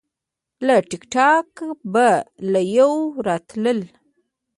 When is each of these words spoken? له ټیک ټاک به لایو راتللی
له 0.65 0.75
ټیک 0.89 1.03
ټاک 1.13 1.49
به 1.93 2.07
لایو 2.51 2.91
راتللی 3.27 3.81